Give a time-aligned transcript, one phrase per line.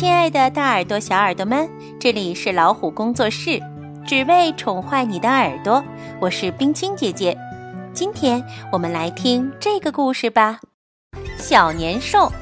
[0.00, 1.68] 亲爱的，大耳朵、小耳朵们，
[2.00, 3.60] 这里是老虎工作室，
[4.06, 5.84] 只为宠坏你的耳朵。
[6.18, 7.36] 我是冰清姐姐，
[7.92, 8.42] 今天
[8.72, 10.58] 我们来听这个故事吧。
[11.36, 12.32] 小年兽，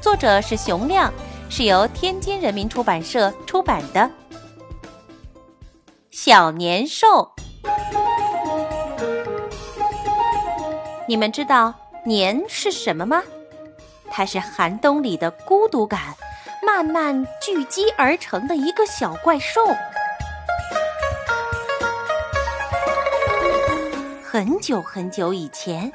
[0.00, 1.12] 作者是熊亮，
[1.50, 4.08] 是由天津人民出版社出版的。
[6.12, 7.32] 小年兽，
[11.08, 11.74] 你们知道
[12.06, 13.20] 年是什么吗？
[14.08, 16.14] 它是寒冬里的孤独感。
[16.62, 19.60] 慢慢聚集而成的一个小怪兽。
[24.22, 25.92] 很久很久以前，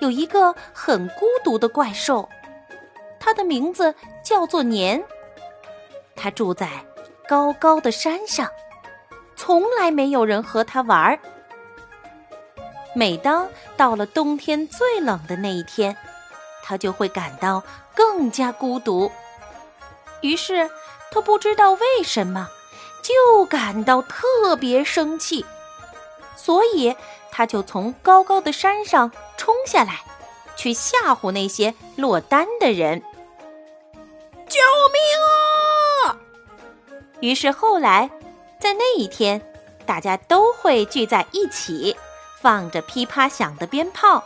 [0.00, 2.28] 有一个很孤独的怪兽，
[3.20, 5.02] 它的名字叫做年。
[6.16, 6.68] 它住在
[7.28, 8.50] 高高的山上，
[9.36, 11.18] 从来没有人和它玩儿。
[12.94, 15.96] 每当到了冬天最冷的那一天，
[16.62, 17.62] 它就会感到
[17.94, 19.10] 更加孤独。
[20.24, 20.70] 于是，
[21.10, 22.48] 他不知道为什么，
[23.02, 25.44] 就感到特别生气，
[26.34, 26.96] 所以
[27.30, 30.00] 他就从高高的山上冲下来，
[30.56, 33.02] 去吓唬那些落单的人。
[34.48, 34.60] 救
[34.94, 36.16] 命啊！
[37.20, 38.10] 于是后来，
[38.58, 39.42] 在那一天，
[39.84, 41.94] 大家都会聚在一起，
[42.40, 44.24] 放着噼啪响的鞭炮，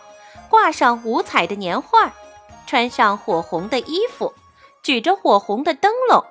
[0.49, 2.13] 挂上五彩的年画，
[2.69, 4.33] 穿上火红的衣服。
[4.83, 6.25] 举着火红的灯笼，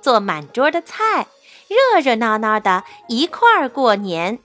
[0.00, 1.26] 做满桌的菜，
[1.68, 4.38] 热热闹闹的一块儿过年，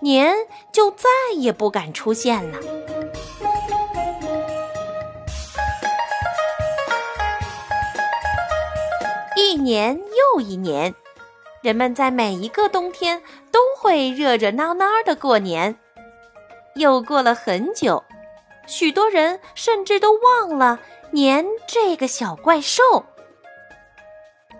[0.00, 0.34] 年
[0.72, 2.58] 就再也不敢出现了。
[9.36, 10.00] 一年
[10.34, 10.94] 又一年，
[11.60, 15.76] 人们在每一个冬天都会热热闹闹的过年。
[16.74, 18.02] 又过了很久，
[18.66, 20.78] 许多人甚至都忘了。
[21.10, 23.04] 年这个小怪兽，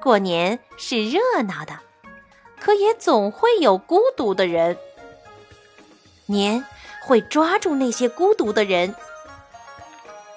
[0.02, 1.78] 过年是热闹的，
[2.60, 4.76] 可也总会有孤独的人。
[6.26, 6.62] 年
[7.02, 8.94] 会抓住那些孤独的人，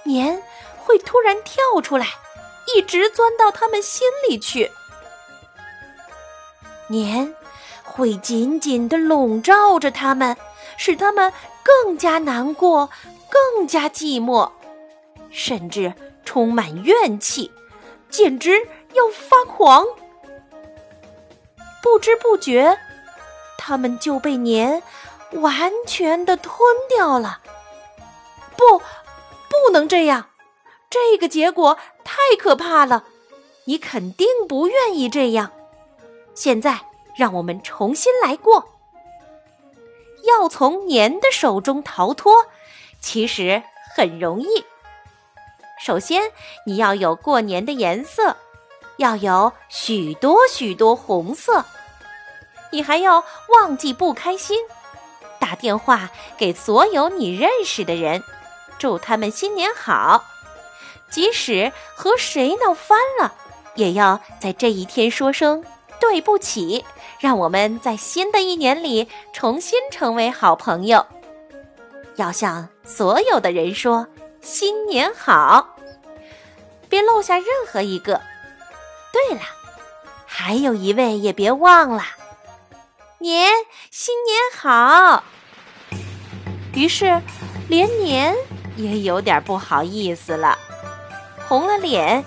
[0.04, 0.42] 年
[0.78, 2.08] 会突然跳出来，
[2.74, 4.72] 一直钻到他们心里去。
[6.88, 7.36] 年
[7.84, 10.38] 会紧紧的笼罩着他们，
[10.78, 12.90] 使他们更加难过，
[13.54, 14.50] 更加寂寞。
[15.30, 17.52] 甚至充满怨气，
[18.10, 19.86] 简直要发狂。
[21.84, 22.78] 不知不觉，
[23.58, 24.82] 他们就被年
[25.34, 26.56] 完全的吞
[26.88, 27.42] 掉了。
[28.56, 30.30] 不，不能这样，
[30.90, 33.04] 这个结果太可怕了。
[33.66, 35.52] 你肯定不愿意这样。
[36.34, 36.80] 现在，
[37.18, 38.70] 让我们重新来过。
[40.24, 42.46] 要从年的手中逃脱，
[43.06, 43.62] 其实
[43.96, 44.48] 很容易。
[45.80, 46.32] 首先，
[46.66, 48.36] 你要有过年的颜色，
[48.98, 51.64] 要有许多许多红色。
[52.72, 53.24] 你还要
[53.54, 54.60] 忘记不开心，
[55.40, 58.24] 打电话给所有你认识的人，
[58.80, 60.26] 祝他们新年好。
[61.12, 63.36] 即使和谁闹翻了，
[63.76, 65.64] 也要在这一天说声
[66.00, 66.84] 对不起，
[67.20, 71.06] 让我们在新的一年里重新成为好朋友。
[72.16, 74.08] 要向所有的人说。
[74.42, 75.76] 新年好！
[76.88, 78.22] 别漏下任何一个。
[79.12, 79.42] 对了，
[80.28, 82.04] 还有一位也别忘了。
[83.18, 83.52] 年
[83.90, 85.24] 新年好！
[86.76, 87.20] 于是，
[87.68, 88.36] 连年
[88.76, 90.56] 也有点不好意思了，
[91.48, 92.24] 红了脸，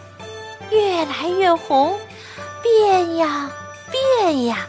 [0.71, 1.97] 越来越红，
[2.65, 3.49] 变呀
[3.93, 4.67] 变呀，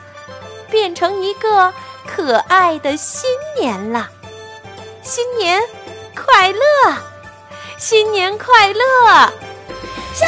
[0.70, 1.74] 变成一个
[2.06, 3.28] 可爱的新
[3.60, 4.08] 年了。
[5.10, 5.60] 新年
[6.16, 6.60] 快乐！
[7.80, 9.34] 新年快乐！
[10.14, 10.28] 新